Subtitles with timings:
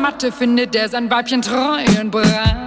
[0.00, 2.63] Matte findet er sein Weibchen treu und brav.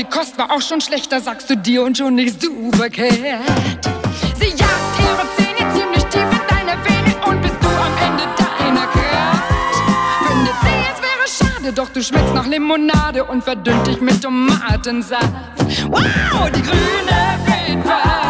[0.00, 3.10] Die Kost war auch schon schlechter, sagst du dir und schon nicht so verkehrt.
[4.38, 8.86] Sie jagt ihre Zähne ziemlich tief in deine Vene und bist du am Ende deiner
[8.86, 9.44] Kraft.
[10.26, 15.28] Findet sie, es wäre schade, doch du schmeckst nach Limonade und verdünnt dich mit Tomatensaft.
[15.90, 18.29] Wow, die grüne Wildbahn.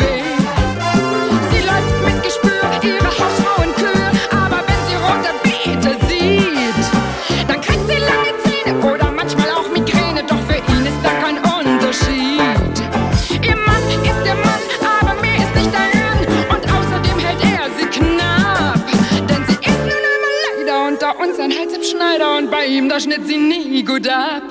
[23.81, 24.43] nie gut ab.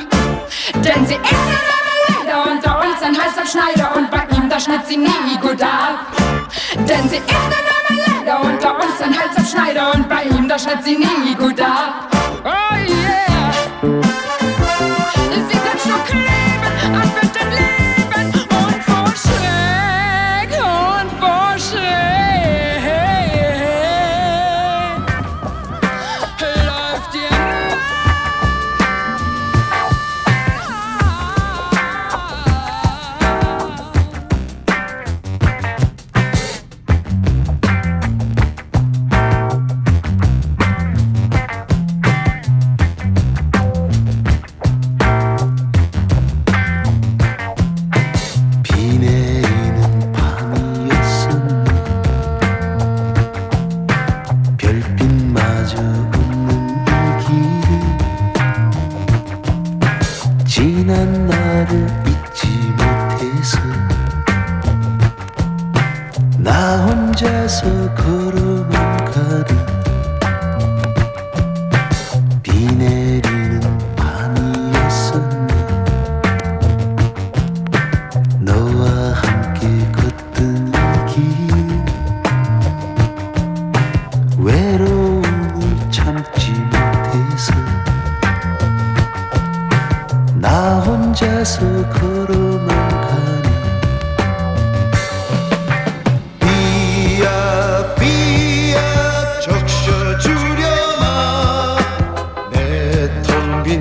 [0.75, 4.87] Denn sie ist eine leider unter uns ein heißer Schneider und bei ihm, da schnitt
[4.87, 6.07] sie nie gut ab.
[6.75, 10.83] Denn sie ist eine leider unter uns ein heißer Schneider und bei ihm, da schnitt
[10.85, 12.10] sie nie gut ab.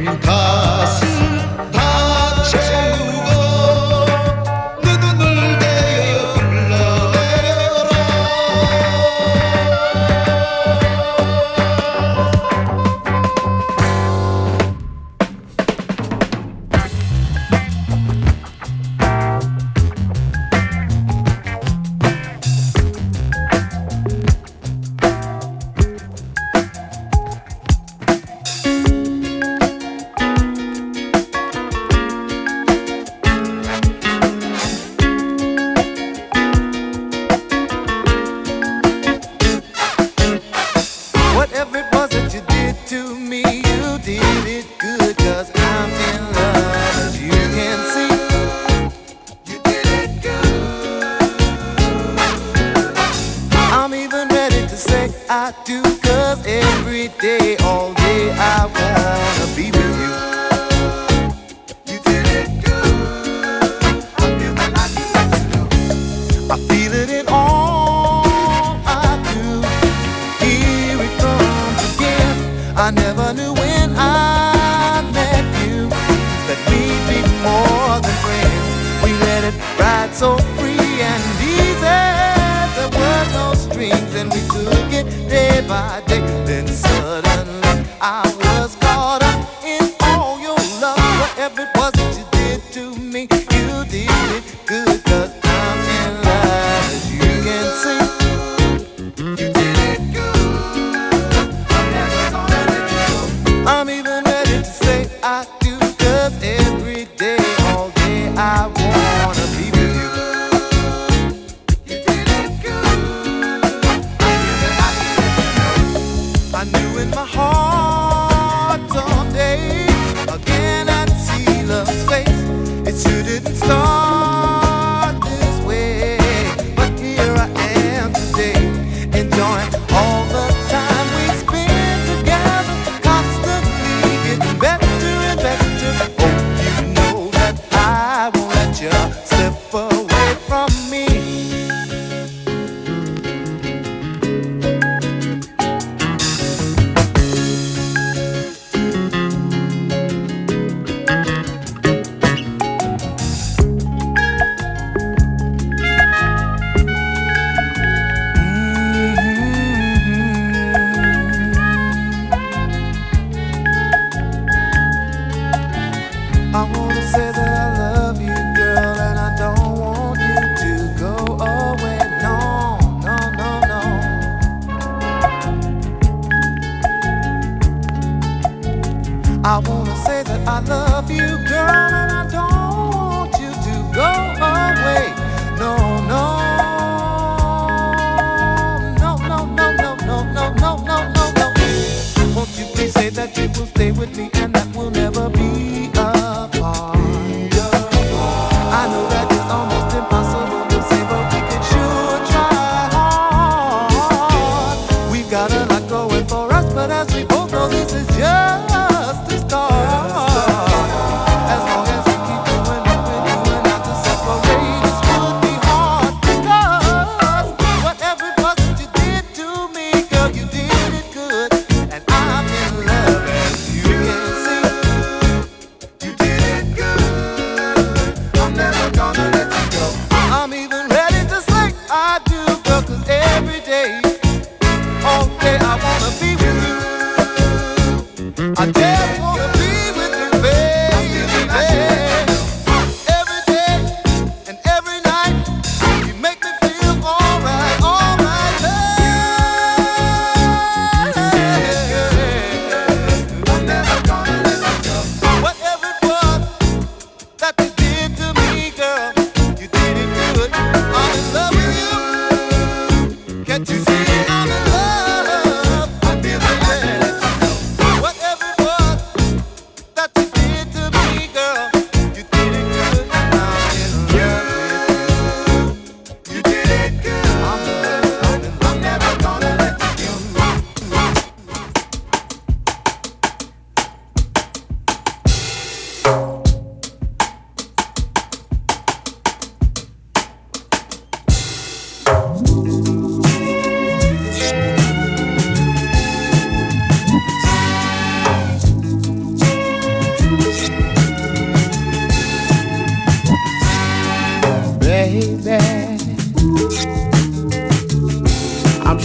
[0.08, 0.69] in car.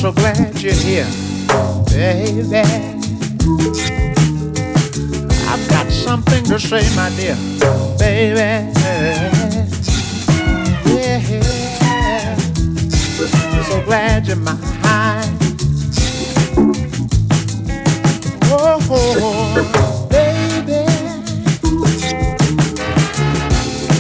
[0.05, 1.09] so glad you're here,
[1.87, 2.59] baby.
[5.49, 7.37] I've got something to say, my dear,
[7.99, 8.71] baby.
[10.93, 12.37] Yeah.
[13.63, 14.59] So glad you're mine.
[18.53, 20.85] Oh, baby.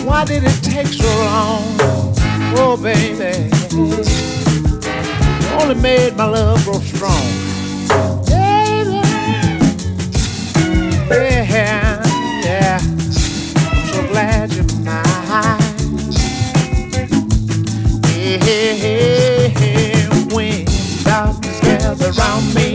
[0.04, 1.64] Why did it take so long?
[2.58, 4.13] Oh, baby
[5.64, 7.26] only made my love grow strong.
[8.28, 8.84] Yeah,
[11.10, 12.02] yeah,
[12.44, 12.78] yeah.
[12.82, 13.00] I'm
[13.86, 15.02] so glad you're mine.
[18.44, 18.74] Yeah,
[20.34, 20.64] when
[21.04, 22.73] darkness gathers around me.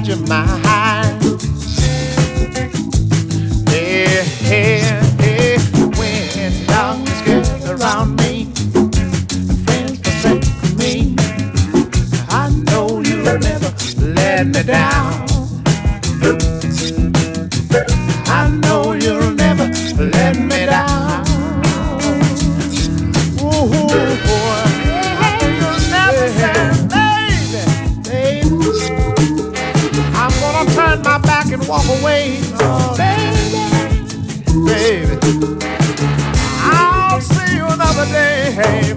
[0.00, 1.44] imagine my eyes.
[3.70, 5.58] Yeah, yeah, yeah.
[5.98, 8.46] When darkness gets around me,
[9.64, 10.44] friends forsake
[10.78, 11.14] me,
[12.30, 15.20] I know you'll never let me down.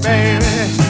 [0.03, 0.83] baby.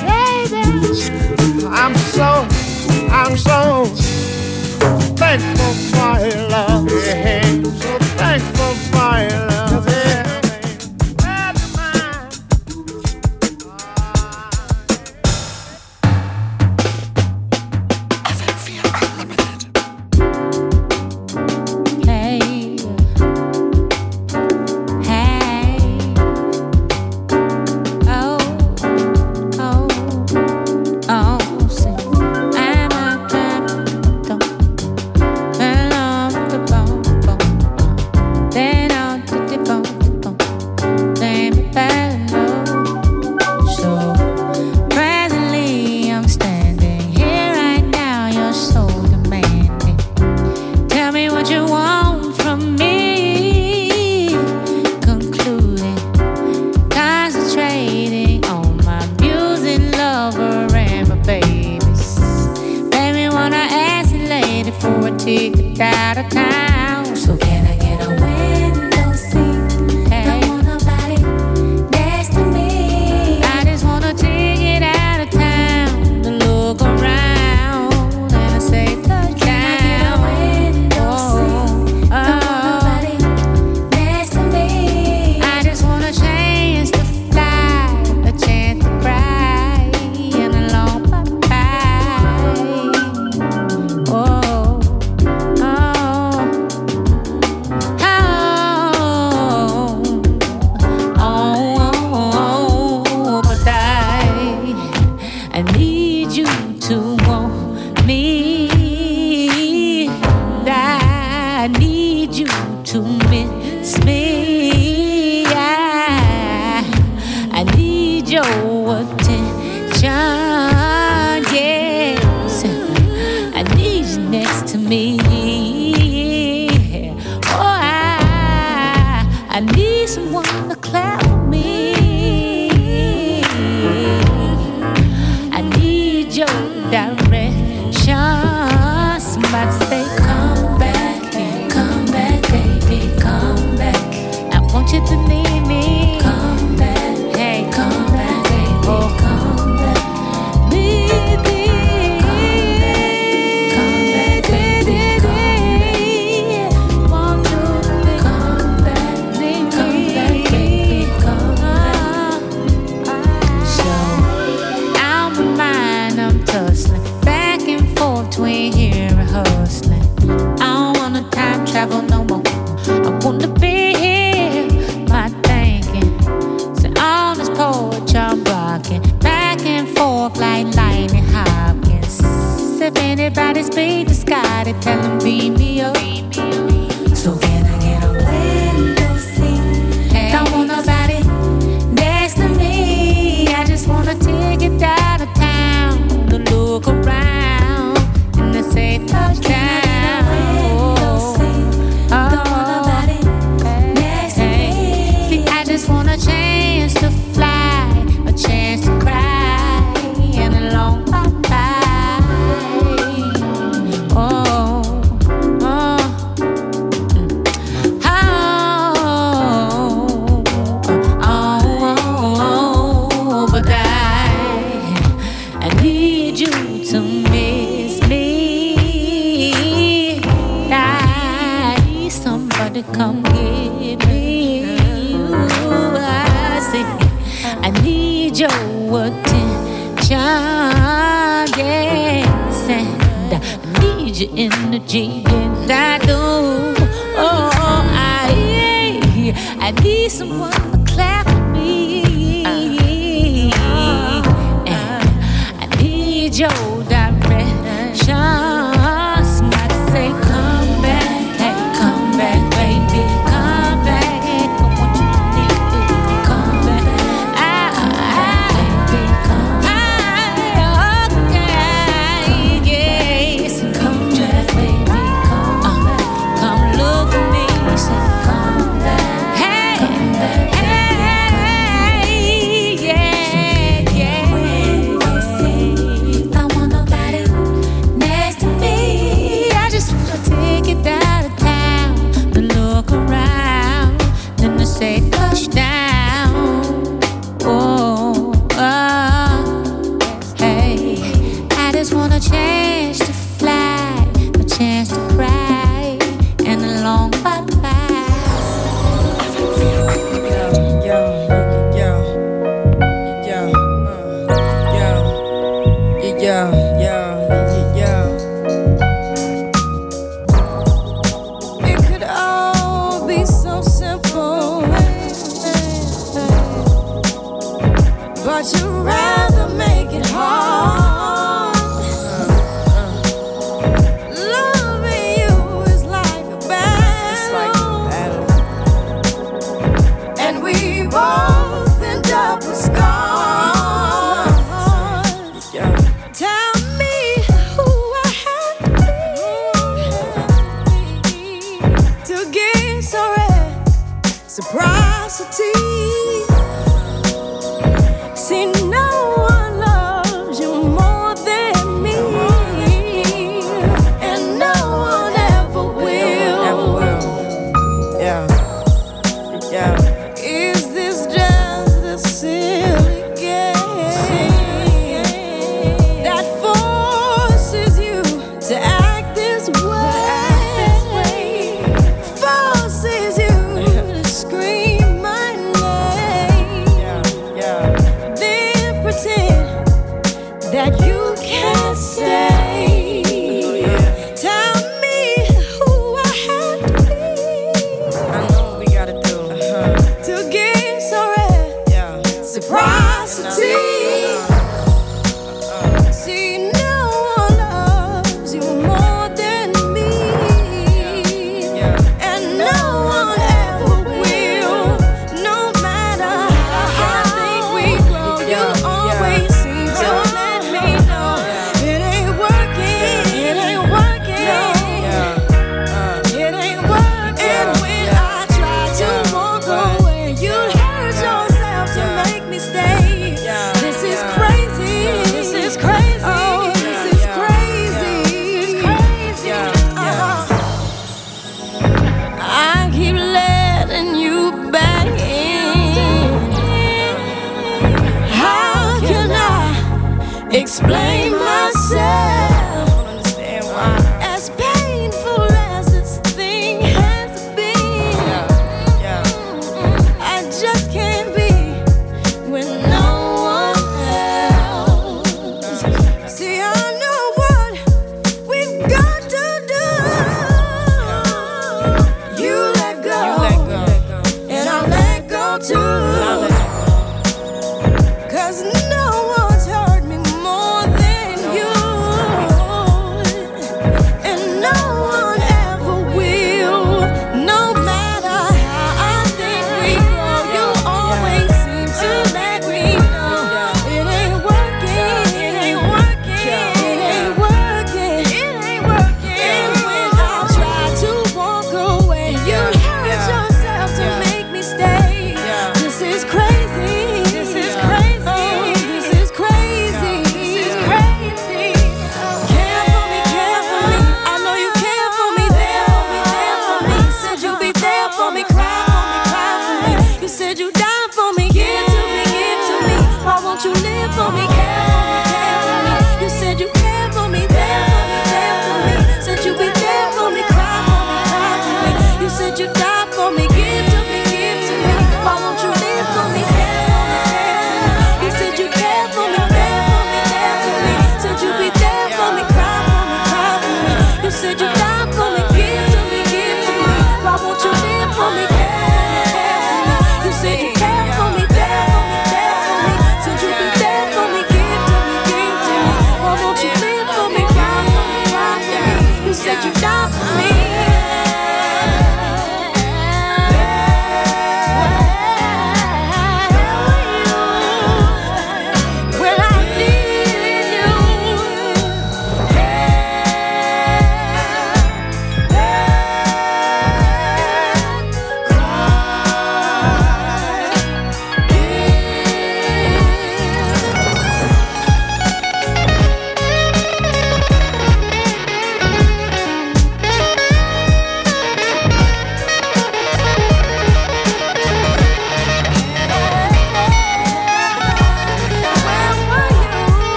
[173.23, 173.62] wanna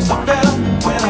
[0.00, 0.48] times better
[0.86, 1.09] when I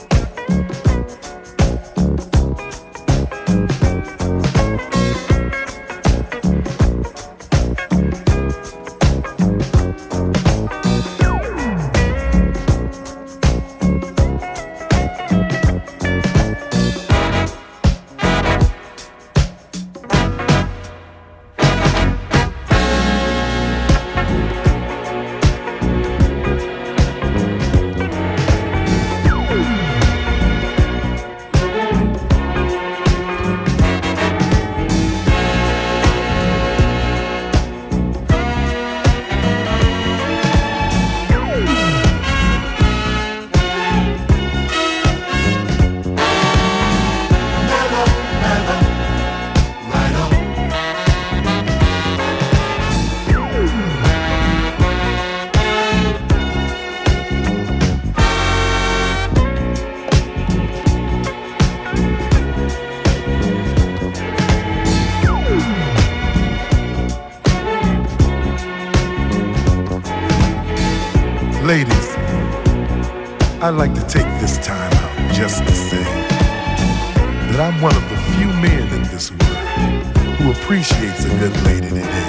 [73.71, 78.17] I'd like to take this time out just to say that I'm one of the
[78.35, 82.27] few men in this world who appreciates a good lady today.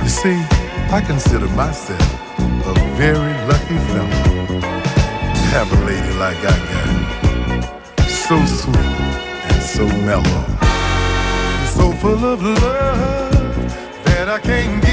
[0.00, 0.38] You see,
[0.94, 1.98] I consider myself
[2.64, 4.60] a very lucky fellow
[5.34, 8.08] to have a lady like I got.
[8.08, 8.76] So sweet
[9.50, 10.46] and so mellow.
[11.74, 13.34] So full of love
[14.04, 14.89] that I can't get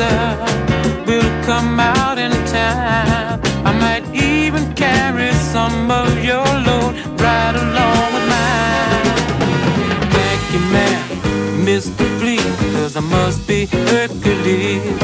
[0.00, 3.40] answer will come out in time.
[3.64, 9.06] I might even carry some of your load right along with mine.
[10.10, 12.04] Thank you, man, Mr.
[12.18, 15.03] Please, cause I must be Hercules.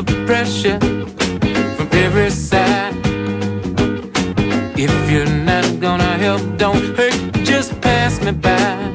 [0.00, 0.78] the pressure
[1.76, 2.94] from every side.
[4.74, 8.91] If you're not gonna help, don't hurt, just pass me by.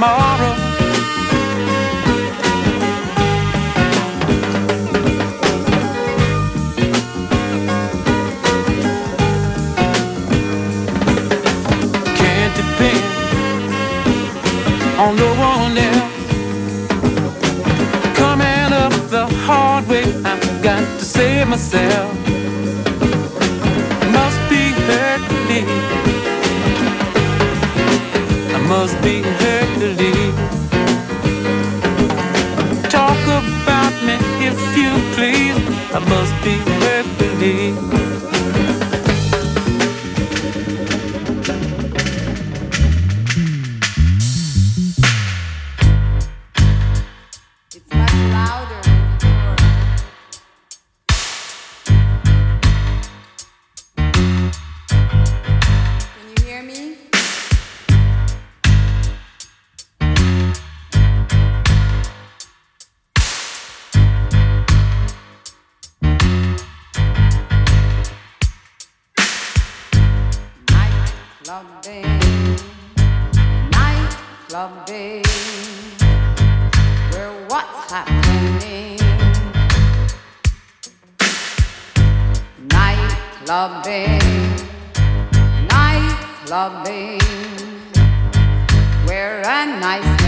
[0.00, 0.59] tomorrow.
[74.50, 75.22] Clubbing,
[77.12, 78.98] well, what's happening?
[82.68, 84.18] Night clubbing,
[85.68, 87.20] night clubbing,
[89.06, 90.19] we're a nice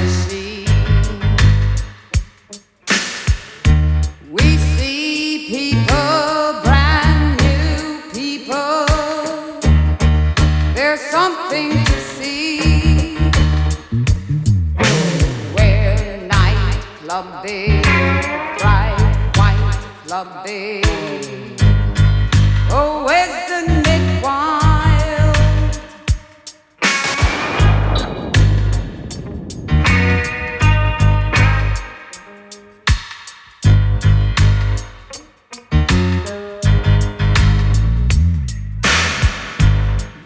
[22.70, 25.36] Oh, isn't it wild?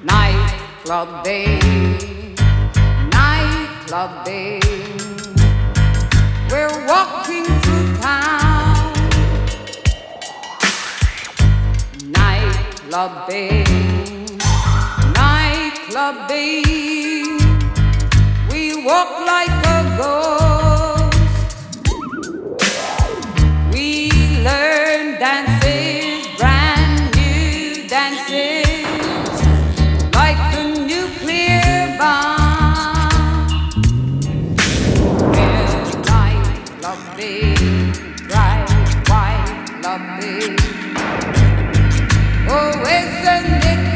[0.04, 1.08] Night club
[3.12, 4.65] night club.
[12.88, 13.64] Day,
[15.12, 16.62] nightclub day.
[18.48, 20.45] We walk like a ghost.
[43.08, 43.95] Oh,